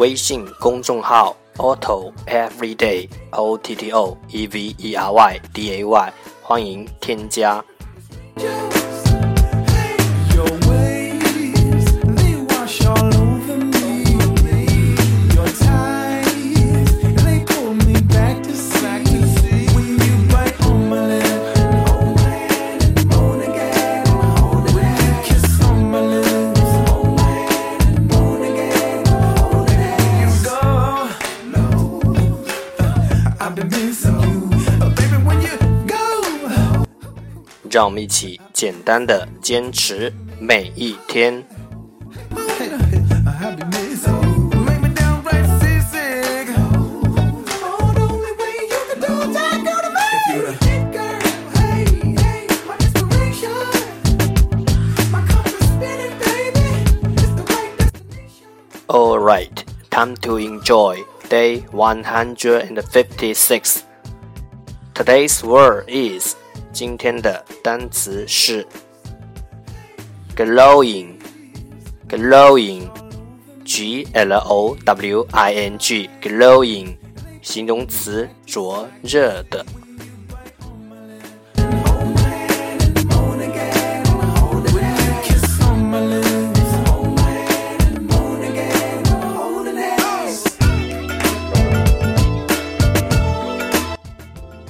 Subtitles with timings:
[0.00, 7.62] 微信公众号 Otto Everyday O T T O E V E R Y D A Y，欢迎添加。
[37.69, 41.45] 让我们一起简单的坚持每一天。
[43.27, 44.49] I be missing you.
[44.61, 46.47] Make me downright seasick.
[46.57, 50.05] Oh, the only way you can do that, go to me.
[50.15, 51.21] If you're the hit girl,
[51.57, 51.85] hey,
[52.21, 53.65] hey, my inspiration.
[55.11, 56.67] My compass spinning, baby.
[57.13, 58.47] It's the right destination.
[58.89, 63.83] Alright, time to enjoy day 156.
[64.93, 66.35] Today's word is
[66.72, 68.66] 今天的单词是
[70.36, 71.14] glowing
[72.08, 72.88] glowing
[73.64, 74.08] glowing
[76.22, 76.94] glowing
[77.42, 79.64] 形容词灼热的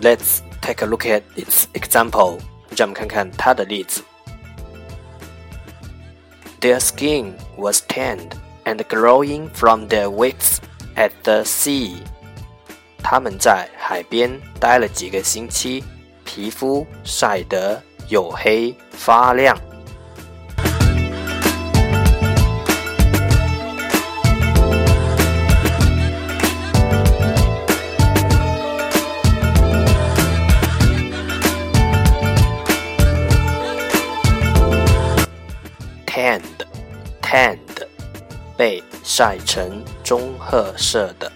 [0.00, 2.39] let's take a look at its example.
[2.75, 4.03] 让我们看看它的例子。
[6.59, 8.31] Their skin was tanned
[8.65, 10.57] and glowing from their weeks
[10.95, 11.97] at the sea.
[13.03, 15.83] 他们在海边待了几个星期，
[16.25, 19.57] 皮肤晒得黝黑发亮。
[36.12, 36.42] Tanned
[37.22, 37.86] tanned
[38.54, 41.32] 被晒成棕褐色的。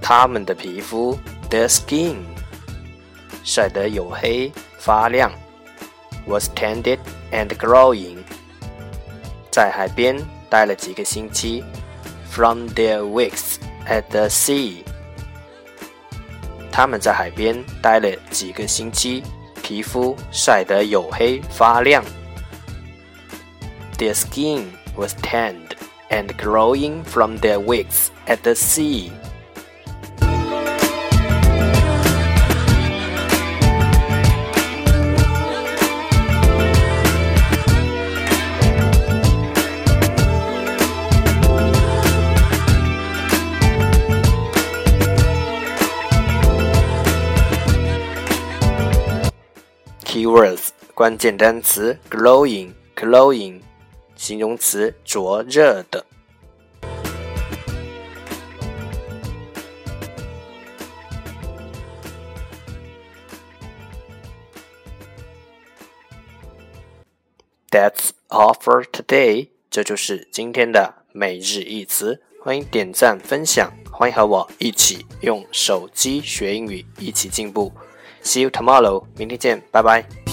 [0.00, 1.18] 他们的皮肤
[1.50, 2.16] ，their skin，
[3.44, 5.30] 晒得黝黑发亮
[6.26, 6.98] ，was tanned
[7.31, 8.17] and glowing。
[9.51, 10.17] 在海边
[10.49, 11.63] 待了几个星期，
[12.29, 13.55] from their weeks
[13.87, 14.83] at the sea。
[16.71, 19.23] 他们在海边待了几个星期，
[19.61, 22.03] 皮肤晒得黝黑发亮。
[23.97, 24.65] Their skin
[24.95, 25.69] was tanned
[26.09, 29.11] and glowing from their weeks at the sea.
[50.28, 53.62] Words 关键单词 glowing glowing
[54.14, 56.04] 形容词灼热的。
[67.70, 69.48] That's all for today。
[69.70, 72.22] 这就是今天的每日一词。
[72.42, 77.72] 欢迎点赞分享，欢迎和我一起用手机学英语，一起进步。
[78.28, 80.27] See you tomorrow，明天见，拜拜。